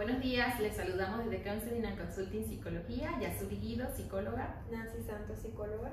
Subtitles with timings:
[0.00, 4.62] Buenos días, les saludamos desde Counseling and Consulting Psicología, Yasuri Guido, psicóloga.
[4.70, 5.92] Nancy Santos, psicóloga.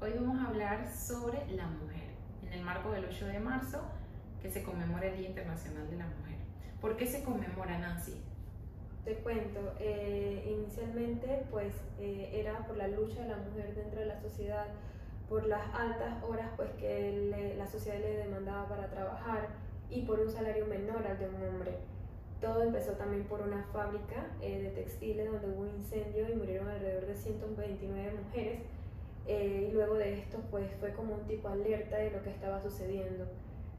[0.00, 2.08] Hoy vamos a hablar sobre la mujer,
[2.44, 3.82] en el marco del 8 de marzo,
[4.42, 6.38] que se conmemora el Día Internacional de la Mujer.
[6.80, 8.20] ¿Por qué se conmemora, Nancy?
[9.04, 14.06] Te cuento, eh, inicialmente pues eh, era por la lucha de la mujer dentro de
[14.06, 14.66] la sociedad,
[15.28, 19.50] por las altas horas pues que la sociedad le demandaba para trabajar
[19.88, 21.95] y por un salario menor al de un hombre.
[22.40, 26.68] Todo empezó también por una fábrica eh, de textiles donde hubo un incendio y murieron
[26.68, 28.60] alrededor de 129 mujeres.
[29.26, 33.26] y luego de esto pues fue como un tipo alerta de lo que estaba sucediendo.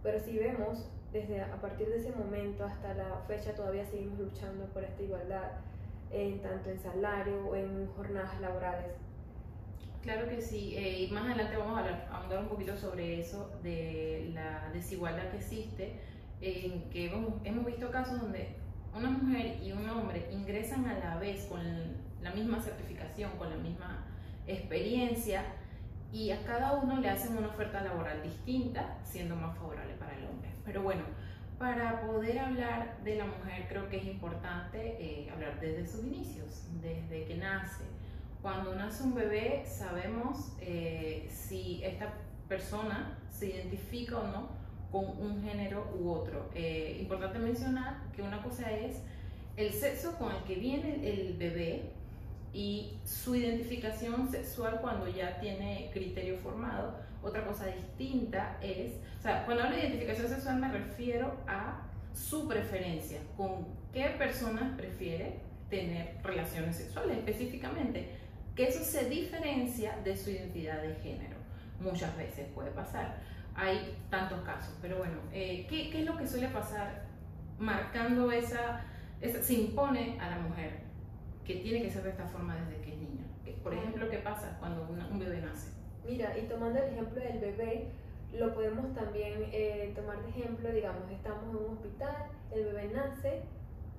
[0.04, 4.66] Pero si vemos, desde a partir de ese momento hasta la fecha todavía seguimos luchando
[4.67, 5.52] por esta igualdad,
[6.12, 8.92] en tanto en salario o en jornadas laborales.
[10.02, 13.20] Claro que sí, eh, y más adelante vamos a, hablar, a hablar un poquito sobre
[13.20, 16.00] eso, de la desigualdad que existe,
[16.41, 18.55] en que hemos, hemos visto casos donde
[18.95, 21.62] una mujer y un hombre ingresan a la vez con
[22.22, 24.06] la misma certificación, con la misma
[24.48, 25.44] experiencia,
[26.11, 30.26] y a cada uno le hacen una oferta laboral distinta, siendo más favorable para el
[30.26, 30.50] hombre.
[30.66, 31.03] Pero bueno,
[31.59, 36.67] para poder hablar de la mujer creo que es importante eh, hablar desde sus inicios,
[36.81, 37.83] desde que nace.
[38.42, 42.14] Cuando nace un bebé sabemos eh, si esta
[42.48, 44.56] persona se identifica o no
[44.91, 46.49] con un género u otro.
[46.55, 48.97] Eh, importante mencionar que una cosa es
[49.55, 51.91] el sexo con el que viene el bebé,
[52.53, 56.95] y su identificación sexual cuando ya tiene criterio formado.
[57.21, 62.47] Otra cosa distinta es, o sea, cuando hablo de identificación sexual me refiero a su
[62.47, 68.09] preferencia, con qué personas prefiere tener relaciones sexuales específicamente,
[68.55, 71.35] que eso se diferencia de su identidad de género.
[71.80, 73.17] Muchas veces puede pasar.
[73.58, 77.03] Hay tantos casos, pero bueno, eh, ¿qué, ¿qué, es lo que suele pasar
[77.59, 78.86] marcando esa,
[79.19, 80.88] esa, se impone a la mujer
[81.44, 83.25] que tiene que ser de esta forma desde que es niña.
[83.64, 85.72] Por ejemplo, ¿qué pasa cuando un bebé nace?
[86.05, 87.87] Mira, y tomando el ejemplo del bebé,
[88.33, 92.15] lo podemos también eh, tomar de ejemplo, digamos, estamos en un hospital,
[92.52, 93.42] el bebé nace,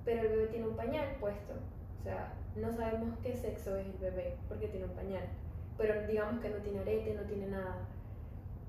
[0.05, 1.53] pero el bebé tiene un pañal puesto.
[1.99, 5.23] O sea, no sabemos qué sexo es el bebé porque tiene un pañal.
[5.77, 7.77] Pero digamos que no tiene arete, no tiene nada.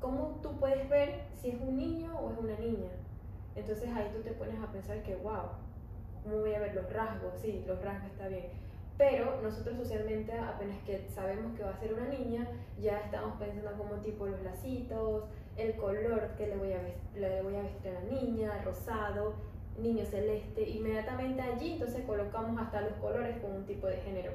[0.00, 2.91] ¿Cómo tú puedes ver si es un niño o es una niña?
[3.55, 5.50] Entonces ahí tú te pones a pensar que, wow,
[6.22, 7.34] ¿cómo voy a ver los rasgos?
[7.41, 8.50] Sí, los rasgos está bien
[9.00, 12.47] pero nosotros socialmente, apenas que sabemos que va a ser una niña,
[12.78, 15.25] ya estamos pensando como tipo los lacitos,
[15.56, 16.83] el color que voy a,
[17.19, 19.37] le voy a vestir a la niña, rosado,
[19.78, 24.33] niño celeste, inmediatamente allí entonces colocamos hasta los colores con un tipo de género.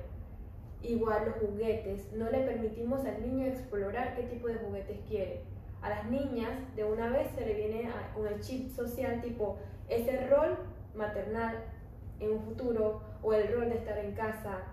[0.82, 5.44] Igual los juguetes, no le permitimos al niño explorar qué tipo de juguetes quiere.
[5.86, 10.28] A las niñas de una vez se le viene con el chip social tipo ese
[10.28, 10.58] rol
[10.96, 11.64] maternal
[12.20, 14.64] en un futuro o el rol de estar en casa,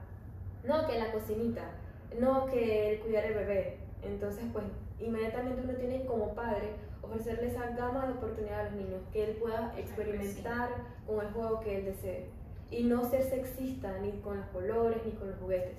[0.64, 1.64] no que la cocinita,
[2.18, 3.76] no que el cuidar el bebé.
[4.02, 4.64] Entonces, pues
[5.00, 6.70] inmediatamente uno tiene como padre
[7.02, 10.70] ofrecerle esa gama de oportunidades a los niños, que él pueda experimentar
[11.06, 12.30] con el juego que él desee.
[12.70, 15.76] Y no ser sexista ni con los colores ni con los juguetes,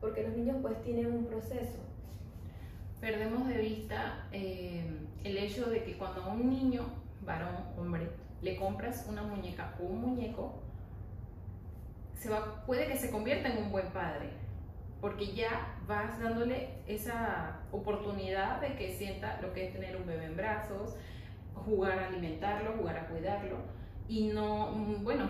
[0.00, 1.80] porque los niños pues tienen un proceso.
[3.00, 4.84] Perdemos de vista eh,
[5.22, 6.84] el hecho de que cuando a un niño,
[7.22, 8.08] varón, hombre,
[8.42, 10.62] le compras una muñeca o un muñeco,
[12.14, 14.30] se va, puede que se convierta en un buen padre,
[15.00, 20.24] porque ya vas dándole esa oportunidad de que sienta lo que es tener un bebé
[20.24, 20.96] en brazos,
[21.54, 23.58] jugar a alimentarlo, jugar a cuidarlo,
[24.08, 25.28] y no, mm, bueno,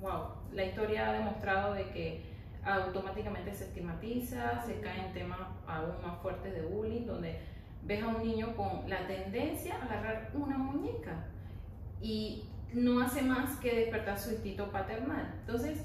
[0.00, 2.33] wow, la historia ha demostrado de que
[2.64, 7.38] automáticamente se estigmatiza, se cae en temas aún más fuertes de bullying, donde
[7.82, 11.26] ves a un niño con la tendencia a agarrar una muñeca
[12.00, 15.34] y no hace más que despertar su instinto paternal.
[15.40, 15.84] Entonces,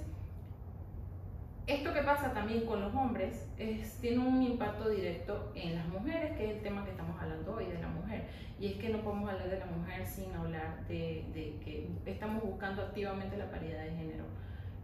[1.69, 6.35] esto que pasa también con los hombres es, tiene un impacto directo en las mujeres,
[6.35, 8.27] que es el tema que estamos hablando hoy de la mujer.
[8.59, 11.25] Y es que no podemos hablar de la mujer sin hablar de,
[11.63, 14.25] que estamos buscando activamente la paridad de género.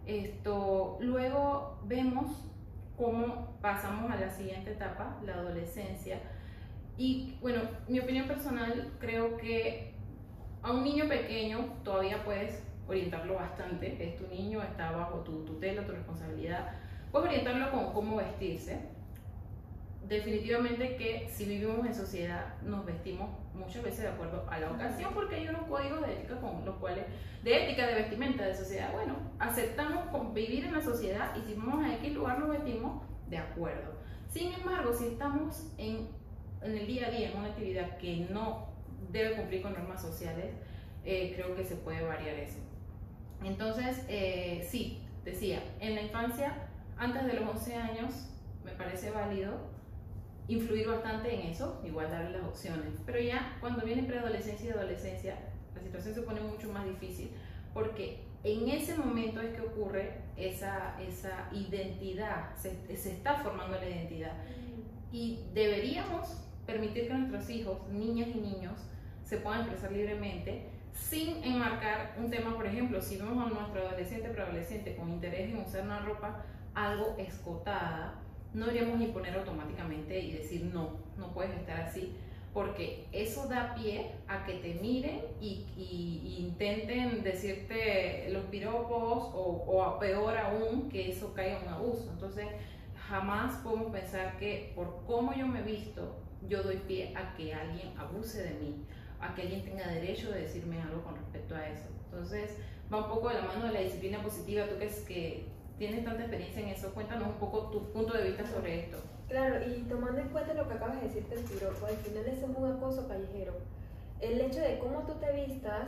[0.06, 2.28] Esto, luego vemos
[2.97, 6.20] cómo pasamos a la siguiente etapa, la adolescencia.
[6.97, 9.94] Y bueno, mi opinión personal, creo que
[10.62, 13.97] a un niño pequeño todavía puedes orientarlo bastante.
[14.00, 16.72] Es tu niño, está bajo tu tutela, tu responsabilidad.
[17.12, 18.95] Puedes orientarlo con cómo vestirse.
[20.07, 25.11] Definitivamente que si vivimos en sociedad nos vestimos muchas veces de acuerdo a la ocasión
[25.16, 27.05] porque hay unos códigos de ética con los cuales,
[27.43, 31.84] de ética, de vestimenta, de sociedad, bueno, aceptamos convivir en la sociedad y si vamos
[31.84, 33.96] a X lugar nos vestimos de acuerdo.
[34.29, 36.07] Sin embargo, si estamos en,
[36.61, 38.67] en el día a día en una actividad que no
[39.11, 40.53] debe cumplir con normas sociales,
[41.03, 42.59] eh, creo que se puede variar eso.
[43.43, 48.29] Entonces, eh, sí, decía, en la infancia, antes de los 11 años,
[48.63, 49.75] me parece válido
[50.47, 53.00] influir bastante en eso, igual darle las opciones.
[53.06, 55.38] Pero ya cuando viene preadolescencia y adolescencia,
[55.76, 57.32] la situación se pone mucho más difícil
[57.74, 63.90] porque en ese momento es que ocurre esa, esa identidad, se, se está formando la
[63.90, 64.34] identidad.
[65.12, 68.80] Y deberíamos permitir que nuestros hijos, niñas y niños,
[69.24, 74.30] se puedan expresar libremente sin enmarcar un tema, por ejemplo, si vemos a nuestro adolescente,
[74.30, 78.22] preadolescente con interés en usar una ropa algo escotada,
[78.55, 82.16] no deberíamos imponer automáticamente y decir no, no puedes estar así,
[82.53, 89.99] porque eso da pie a que te miren y, intenten decirte los piropos o, o,
[89.99, 92.09] peor aún que eso caiga en un abuso.
[92.13, 92.47] Entonces,
[93.09, 96.16] jamás podemos pensar que por cómo yo me visto,
[96.47, 98.85] yo doy pie a que alguien abuse de mí,
[99.19, 101.90] a que alguien tenga derecho de decirme algo con respecto a eso.
[102.05, 102.57] Entonces,
[102.91, 104.66] va un poco de la mano de la disciplina positiva.
[104.67, 108.24] Tú que, es que tienes tanta experiencia en eso, cuéntanos un poco tu punto de
[108.24, 108.98] vista sobre esto.
[109.28, 112.44] Claro, y tomando en cuenta lo que acabas de decir del piropo, al final es
[112.44, 113.54] un acoso callejero.
[114.22, 115.88] El hecho de cómo tú te vistas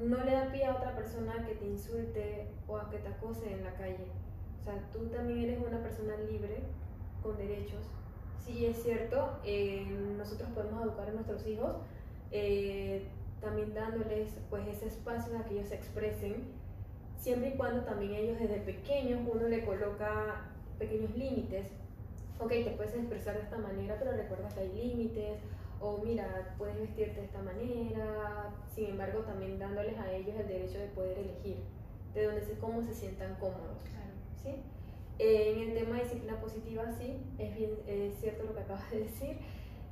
[0.00, 3.52] no le da pie a otra persona que te insulte o a que te acose
[3.52, 4.06] en la calle.
[4.60, 6.62] O sea, tú también eres una persona libre,
[7.22, 7.84] con derechos.
[8.44, 9.84] Sí, es cierto, eh,
[10.16, 11.76] nosotros podemos educar a nuestros hijos,
[12.30, 13.06] eh,
[13.40, 16.44] también dándoles pues ese espacio a que ellos se expresen,
[17.20, 21.70] siempre y cuando también ellos desde pequeños uno le coloca pequeños límites
[22.40, 25.40] ok, te puedes expresar de esta manera, pero recuerda que hay límites,
[25.80, 30.78] o mira, puedes vestirte de esta manera, sin embargo también dándoles a ellos el derecho
[30.78, 31.58] de poder elegir,
[32.14, 33.82] de donde se, cómo se sientan cómodos.
[33.82, 34.10] Claro.
[34.42, 34.62] ¿sí?
[35.18, 38.90] Eh, en el tema de disciplina positiva, sí, es, bien, es cierto lo que acabas
[38.90, 39.36] de decir.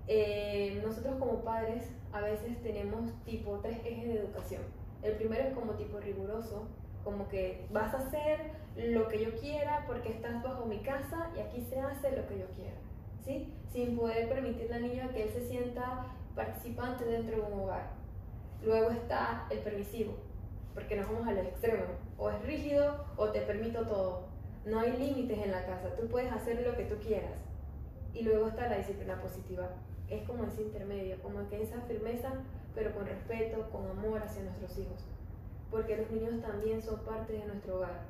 [0.06, 4.62] Eh, nosotros como padres a veces tenemos tipo tres ejes de educación.
[5.02, 6.66] El primero es como tipo riguroso,
[7.08, 11.40] como que vas a hacer lo que yo quiera porque estás bajo mi casa y
[11.40, 12.76] aquí se hace lo que yo quiera,
[13.24, 13.50] ¿sí?
[13.72, 16.04] Sin poder permitirle al niño que él se sienta
[16.36, 17.92] participante dentro de un hogar.
[18.62, 20.18] Luego está el permisivo,
[20.74, 21.86] porque nos vamos a los extremos,
[22.18, 24.28] o es rígido o te permito todo.
[24.66, 27.38] No hay límites en la casa, tú puedes hacer lo que tú quieras.
[28.12, 29.70] Y luego está la disciplina positiva,
[30.10, 32.34] es como ese intermedio, como que esa firmeza,
[32.74, 35.06] pero con respeto, con amor hacia nuestros hijos
[35.70, 38.00] porque los niños también son parte de nuestro hogar.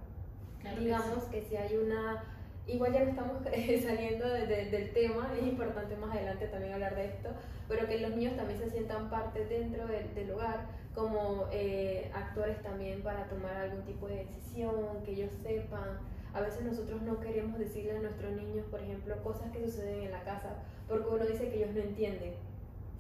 [0.78, 2.24] Digamos que, si hay una...
[2.66, 3.36] Igual ya no estamos
[3.82, 7.30] saliendo del tema, es importante más adelante también hablar de esto,
[7.66, 13.02] pero que los niños también se sientan parte dentro del, hogar, como eh, actores también
[13.02, 15.98] para tomar algún tipo de decisión, que ellos sepan.
[16.34, 20.10] A veces nosotros no queremos decirle a nuestros niños, por ejemplo, cosas que suceden en
[20.10, 20.56] la casa,
[20.86, 22.34] porque uno dice que ellos no entienden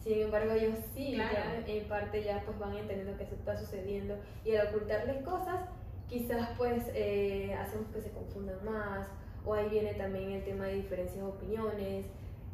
[0.00, 1.18] sin embargo, ellos sí,
[1.66, 5.68] en parte ya pues van entendiendo que eso está sucediendo y al ocultarles cosas,
[6.08, 9.08] quizás pues eh, hacemos que se confundan más
[9.44, 12.06] o ahí viene también el tema de diferencias de opiniones,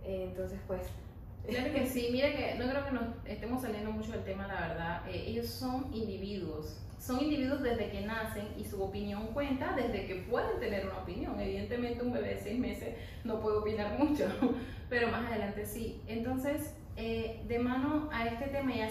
[0.04, 0.82] eh, entonces pues...
[1.46, 4.66] Claro que sí, mira que no creo que nos estemos saliendo mucho del tema, la
[4.66, 10.06] verdad, eh, ellos son individuos, son individuos desde que nacen y su opinión cuenta desde
[10.06, 11.38] que pueden tener una opinión.
[11.38, 12.94] Evidentemente un bebé de seis meses
[13.24, 14.26] no puede opinar mucho,
[14.88, 16.00] pero más adelante sí.
[16.06, 18.88] Entonces, eh, de mano a este tema y a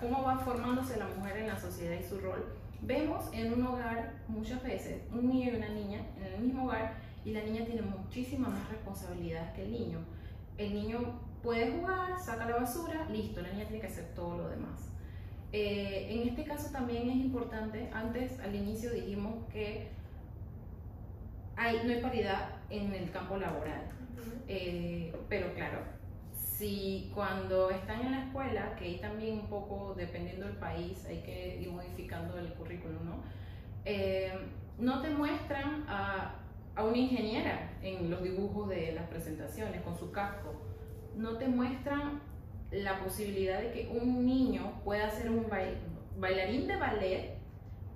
[0.00, 2.44] cómo va formándose la mujer en la sociedad y su rol,
[2.82, 6.94] vemos en un hogar muchas veces un niño y una niña en el mismo hogar
[7.24, 9.98] y la niña tiene muchísima más responsabilidad que el niño.
[10.56, 14.48] El niño puede jugar, saca la basura, listo, la niña tiene que hacer todo lo
[14.48, 14.90] demás.
[15.52, 19.88] Eh, en este caso también es importante, antes al inicio dijimos que
[21.56, 23.82] hay, no hay paridad en el campo laboral,
[24.46, 25.80] eh, pero claro,
[26.58, 31.22] si cuando están en la escuela, que ahí también un poco, dependiendo del país, hay
[31.22, 33.22] que ir modificando el currículum, ¿no?
[33.84, 34.32] Eh,
[34.76, 36.34] no te muestran a,
[36.74, 40.60] a, una ingeniera en los dibujos de las presentaciones con su casco.
[41.14, 42.20] No te muestran
[42.72, 45.46] la posibilidad de que un niño pueda ser un
[46.18, 47.34] bailarín de ballet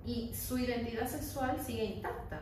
[0.05, 2.41] y su identidad sexual sigue intacta.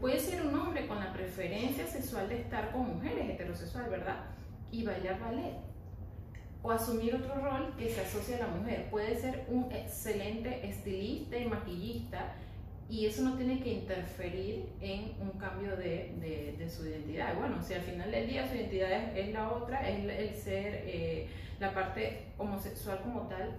[0.00, 4.16] Puede ser un hombre con la preferencia sexual de estar con mujeres heterosexual, ¿verdad?
[4.70, 5.56] Y bailar ballet.
[6.62, 8.88] O asumir otro rol que se asocia a la mujer.
[8.90, 12.34] Puede ser un excelente estilista y maquillista
[12.90, 17.36] y eso no tiene que interferir en un cambio de, de, su identidad.
[17.38, 21.28] Bueno, si al final del día su identidad es, la otra, es el, ser, eh,
[21.60, 23.56] la parte homosexual como tal,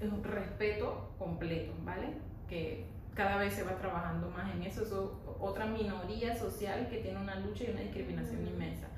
[0.00, 2.08] es un respeto completo, ¿vale?
[2.48, 4.82] Que cada vez se va trabajando más en eso.
[4.82, 8.88] Es otra minoría social que tiene una lucha y una discriminación inmensa.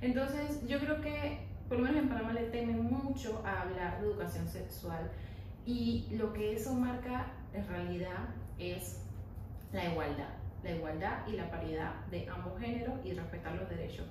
[0.00, 4.06] Entonces, yo creo que, por lo menos en Panamá le temen mucho a hablar de
[4.06, 5.10] educación sexual
[5.66, 8.28] y lo que eso marca en realidad
[8.58, 9.02] es
[9.72, 10.30] la igualdad,
[10.62, 14.06] la igualdad y la paridad de ambos géneros y respetar los derechos.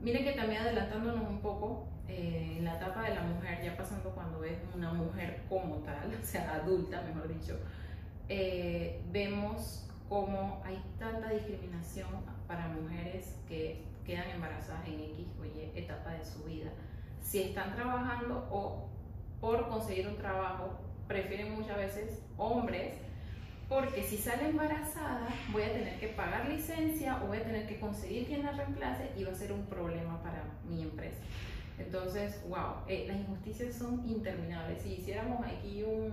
[0.00, 4.10] Mire que también adelantándonos un poco eh, en la etapa de la mujer, ya pasando
[4.10, 7.58] cuando es una mujer como tal, o sea, adulta, mejor dicho,
[8.28, 12.08] eh, vemos cómo hay tanta discriminación
[12.46, 16.70] para mujeres que quedan embarazadas en X o Y etapa de su vida.
[17.20, 18.88] Si están trabajando o
[19.40, 22.94] por conseguir un trabajo, prefieren muchas veces hombres
[23.68, 27.80] porque si sale embarazada voy a tener que pagar licencia o voy a tener que
[27.80, 31.18] conseguir quien la reemplace y va a ser un problema para mi empresa.
[31.78, 34.80] Entonces, wow, eh, las injusticias son interminables.
[34.82, 36.12] Si hiciéramos aquí un,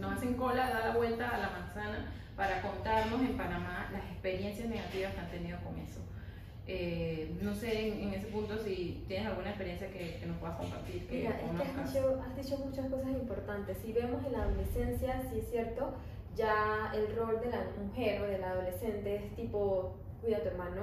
[0.00, 4.68] nos hacen cola, da la vuelta a la manzana para contarnos en Panamá las experiencias
[4.68, 6.00] negativas que han tenido con eso.
[6.68, 11.06] Eh, no sé en, ese punto si tienes alguna experiencia que, nos puedas compartir.
[11.08, 13.78] Que Mira, has dicho, has dicho muchas cosas importantes.
[13.78, 15.94] Si vemos en la adolescencia, si es cierto,
[16.36, 20.82] ya el rol de la mujer o del adolescente es tipo, cuida a tu hermano,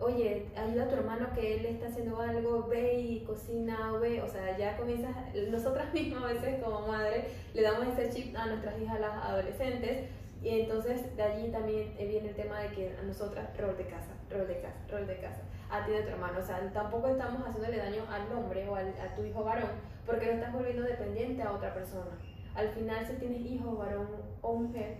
[0.00, 4.28] oye, ayuda a tu hermano que él está haciendo algo, ve y cocina, ve, o
[4.28, 5.14] sea, ya comienzas,
[5.50, 10.08] nosotras mismas a veces como madre le damos ese chip a nuestras hijas, las adolescentes,
[10.42, 14.14] y entonces de allí también viene el tema de que a nosotras, rol de casa,
[14.30, 17.46] rol de casa, rol de casa, a ti de tu hermano, o sea, tampoco estamos
[17.46, 19.70] haciéndole daño al hombre o a tu hijo varón,
[20.06, 22.10] porque lo estás volviendo dependiente a otra persona.
[22.54, 24.08] Al final, si tienes hijo varón
[24.42, 24.98] o mujer,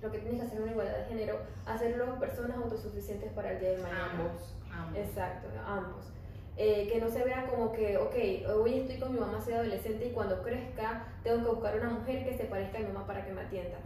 [0.00, 3.60] lo que tienes que hacer es una igualdad de género, hacerlo personas autosuficientes para el
[3.60, 4.10] día de mañana.
[4.12, 4.98] Ambos, ambos.
[4.98, 6.12] Exacto, ambos.
[6.56, 8.14] Eh, que no se vea como que, ok,
[8.60, 12.24] hoy estoy con mi mamá, soy adolescente y cuando crezca tengo que buscar una mujer
[12.24, 13.78] que se parezca a mi mamá para que me atienda.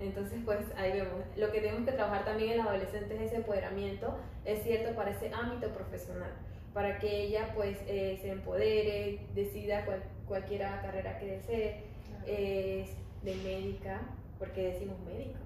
[0.00, 1.20] Entonces, pues ahí vemos.
[1.36, 5.10] Lo que tenemos que trabajar también en la adolescente es ese empoderamiento, es cierto, para
[5.10, 6.32] ese ámbito profesional,
[6.72, 11.82] para que ella pues eh, se empodere, decida cual, cualquier carrera que desee,
[12.26, 12.90] es
[13.22, 14.00] de médica,
[14.38, 15.38] porque decimos médico,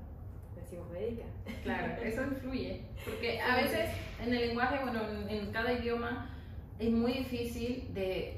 [0.57, 1.25] decimos médica.
[1.63, 3.91] Claro, eso influye, porque a veces
[4.25, 6.35] en el lenguaje, bueno, en, cada idioma
[6.79, 8.38] es muy difícil de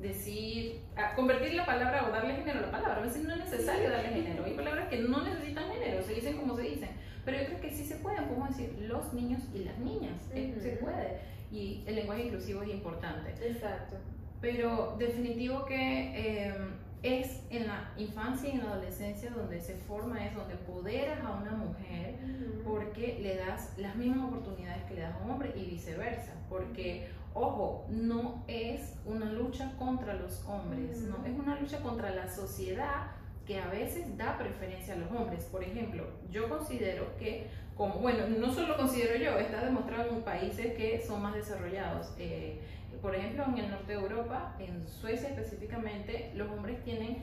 [0.00, 0.80] decir,
[1.16, 2.96] convertir la palabra o darle género a la palabra.
[2.98, 4.44] A veces no es necesario darle género.
[4.44, 6.90] Hay palabras que no necesitan género, se dicen como se dicen.
[7.24, 10.20] Pero yo creo que sí se pueden, podemos decir los niños y las niñas.
[10.32, 11.20] Se puede.
[11.50, 13.34] Y el lenguaje inclusivo es importante.
[13.46, 13.96] Exacto.
[14.40, 16.54] Pero definitivo que eh,
[17.02, 21.32] es en la infancia y en la adolescencia donde se forma, es donde poderas a
[21.32, 22.16] una mujer
[22.64, 26.32] porque le das las mismas oportunidades que le das a un hombre y viceversa.
[26.48, 32.28] Porque, ojo, no es una lucha contra los hombres, no es una lucha contra la
[32.28, 33.12] sociedad
[33.46, 35.44] que a veces da preferencia a los hombres.
[35.44, 40.76] Por ejemplo, yo considero que, como, bueno, no solo considero yo, está demostrado en países
[40.76, 42.12] que son más desarrollados.
[42.18, 42.60] Eh,
[43.00, 47.22] por ejemplo, en el norte de Europa, en Suecia específicamente, los hombres tienen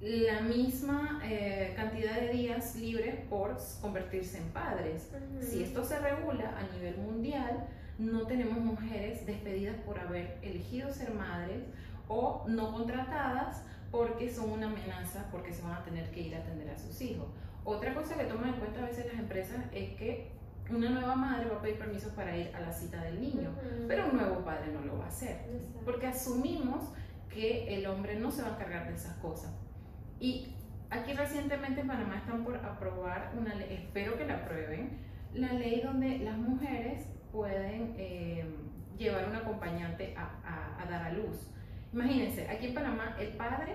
[0.00, 5.10] la misma eh, cantidad de días libres por convertirse en padres.
[5.40, 7.68] Si esto se regula a nivel mundial,
[8.00, 11.62] no tenemos mujeres despedidas por haber elegido ser madres
[12.08, 16.38] o no contratadas porque son una amenaza, porque se van a tener que ir a
[16.38, 17.26] atender a sus hijos.
[17.62, 20.32] Otra cosa que toman en cuenta a veces las empresas es que
[20.70, 23.50] una nueva madre va a pedir permiso para ir a la cita del niño,
[23.86, 25.36] pero un nuevo padre no lo va a hacer,
[25.84, 26.94] porque asumimos
[27.28, 29.52] que el hombre no se va a encargar de esas cosas.
[30.20, 30.54] Y
[30.88, 34.98] aquí recientemente en Panamá están por aprobar una ley, espero que la aprueben,
[35.34, 38.44] la ley donde las mujeres pueden eh,
[38.98, 41.50] llevar un acompañante a, a dar a luz.
[41.92, 43.74] Imagínense, aquí en Panamá el padre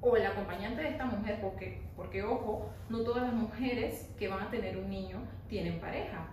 [0.00, 4.42] o el acompañante de esta mujer, porque, porque ojo, no todas las mujeres que van
[4.42, 6.28] a tener un niño tienen pareja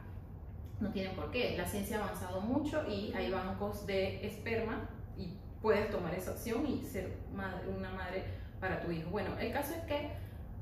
[0.83, 1.55] no tienen por qué.
[1.57, 6.67] La ciencia ha avanzado mucho y hay bancos de esperma y puedes tomar esa opción
[6.67, 8.25] y ser una madre
[8.59, 9.09] para tu hijo.
[9.09, 10.11] Bueno, el caso es que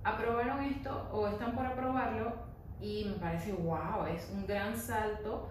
[0.03, 2.33] aprobaron esto o están por aprobarlo
[2.79, 5.49] y me parece, wow, es un gran salto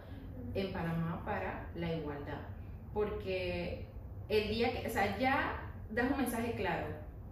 [0.55, 2.41] en Panamá para la igualdad.
[2.93, 3.87] Porque
[4.29, 6.87] el día que, o sea, ya das un mensaje claro,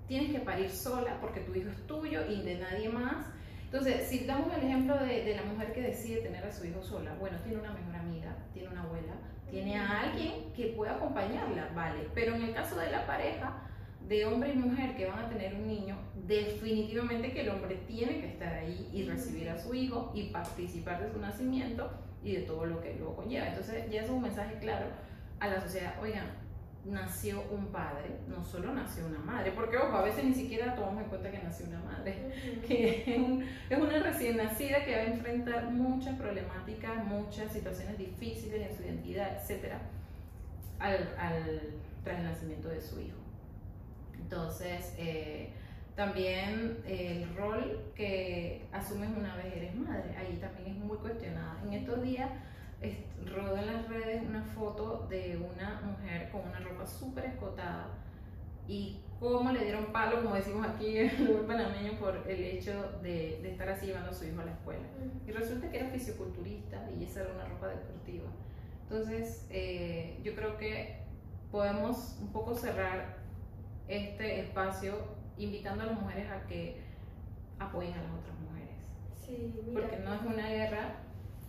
[0.07, 3.27] tienes que parir sola porque tu hijo es tuyo y de nadie más
[3.71, 7.15] entonces, si damos el ejemplo de, la mujer que decide tener a su hijo sola,
[7.21, 9.13] bueno, tiene una mejor amiga, tiene una abuela,
[9.51, 12.09] tiene a alguien que pueda acompañarla, vale.
[12.15, 13.61] Pero en el caso de la pareja,
[14.09, 18.21] de hombre y mujer que van a tener un niño, definitivamente que el hombre tiene
[18.23, 21.91] que estar ahí y recibir a su hijo y participar de su nacimiento
[22.23, 23.49] y de todo lo que luego conlleva.
[23.49, 24.87] Entonces, ya es un mensaje claro
[25.41, 26.27] a la sociedad, oigan,
[26.85, 31.03] nació un padre, no solo nació una madre, porque ojo, a veces ni siquiera tomamos
[31.03, 32.15] en cuenta que nació una madre,
[32.67, 33.05] que
[33.71, 38.83] es, una recién nacida que va a enfrentar muchas problemáticas, muchas situaciones difíciles en su
[38.83, 39.75] identidad, etc.,
[40.79, 41.09] al,
[42.05, 43.19] tras el nacimiento de su hijo.
[44.21, 45.51] Entonces, eh,
[45.97, 47.68] También el rol
[47.99, 51.61] que asumes una vez eres madre, ahí también es muy cuestionada.
[51.65, 52.31] En estos días
[53.27, 57.89] rodó en las redes una foto de una mujer con una ropa súper escotada
[58.69, 63.01] y cómo le dieron palo, como decimos aquí en el buen panameño, por el hecho
[63.03, 64.87] de, de, estar así llevando a su hijo a la escuela.
[65.27, 68.31] Y resulta que era fisioculturista y esa era una ropa deportiva.
[68.85, 71.01] Entonces, eh, yo creo que
[71.51, 73.17] podemos un poco cerrar
[73.89, 74.95] este espacio
[75.37, 76.88] invitando a las mujeres a que
[77.59, 78.77] apoyen a las otras mujeres.
[79.25, 80.97] Sí, Porque no es una guerra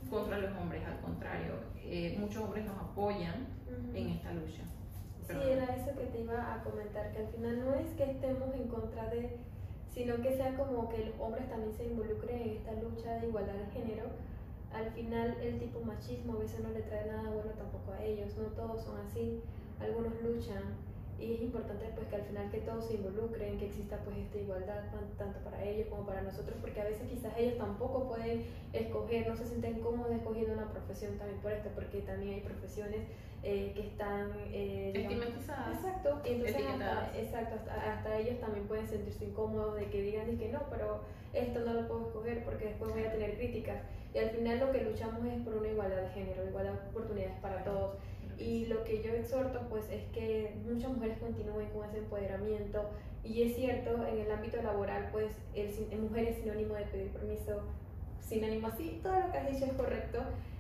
[0.09, 3.47] contra los hombres, al contrario, eh, muchos hombres nos apoyan
[3.93, 4.63] en esta lucha.
[5.27, 8.53] Sí, era eso que te iba a comentar, que al final no es que estemos
[8.55, 9.37] en contra de,
[9.93, 13.53] sino que sea como que los hombres también se involucren en esta lucha de igualdad
[13.53, 14.05] de género.
[14.73, 18.35] Al final el tipo machismo a veces no le trae nada bueno tampoco a ellos,
[18.37, 19.41] no todos son así,
[19.79, 20.63] algunos luchan
[21.19, 24.37] y es importante pues que al final que todos se involucren, que exista pues esta
[24.37, 24.83] igualdad
[25.17, 29.35] tanto para ellos como para nosotros, porque a veces quizás ellos tampoco pueden escoger, no
[29.35, 33.01] se sienten cómodos escogiendo una profesión también por esto, porque también hay profesiones
[33.43, 35.75] eh, que están eh, estigmatizadas.
[35.75, 40.61] Exacto, entonces hasta, exacto, hasta, ellos también pueden sentirse incómodos de que digan que no,
[40.69, 41.01] pero
[41.33, 43.81] esto no lo puedo escoger porque después voy a tener críticas.
[44.13, 47.39] Y al final lo que luchamos es por una igualdad de género, igualdad de oportunidades
[47.41, 47.95] para todos
[48.39, 52.89] y lo que yo exhorto pues es que muchas mujeres continúen con ese empoderamiento
[53.23, 57.61] y es cierto, en el ámbito laboral pues el, mujer es sinónimo de pedir permiso,
[58.21, 60.19] sinónimo así, todo lo que has dicho es correcto.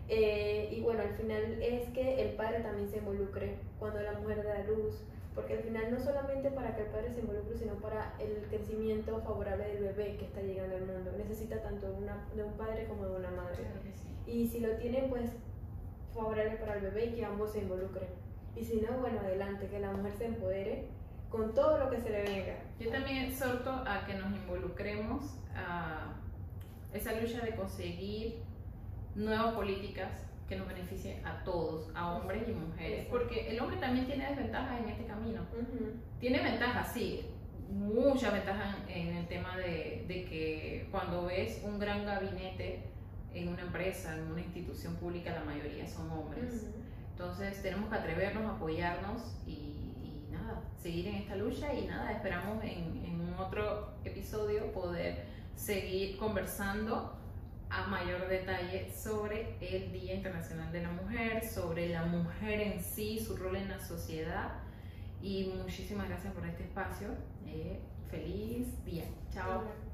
[0.09, 4.43] Eh, y bueno, al final es que el padre también se involucre cuando la mujer
[4.43, 5.03] da luz,
[5.35, 9.21] porque al final no solamente para que el padre se involucre, sino para el crecimiento
[9.21, 11.11] favorable del bebé que está llegando al mundo.
[11.17, 13.59] Necesita tanto una, de un padre como de una madre.
[14.25, 15.31] Y si lo tiene, pues
[16.13, 18.09] favorable para el bebé y que ambos se involucren.
[18.55, 20.87] Y si no, bueno, adelante, que la mujer se empodere
[21.29, 22.55] con todo lo que se le venga.
[22.79, 26.13] Yo también exhorto a que nos involucremos a
[26.93, 28.41] esa lucha de conseguir
[29.15, 34.07] nuevas políticas que nos beneficien a todos, a hombres y mujeres, porque el hombre también
[34.07, 35.41] tiene desventajas en este camino.
[36.19, 37.27] Tiene ventajas, sí,
[37.69, 42.81] muchas ventajas en el tema de, de que cuando ves un gran gabinete,
[43.33, 46.67] en una empresa, en una institución pública, la mayoría son hombres.
[47.11, 52.63] Entonces tenemos que atrevernos a apoyarnos y, nada, seguir en esta lucha y nada, esperamos
[52.63, 57.19] en, en un otro episodio poder seguir conversando
[57.69, 63.19] a mayor detalle sobre el Día Internacional de la Mujer, sobre la mujer en sí,
[63.19, 64.51] su rol en la sociedad.
[65.21, 67.09] Y muchísimas gracias por este espacio.
[67.45, 69.05] Eh, feliz día.
[69.31, 69.88] Chao.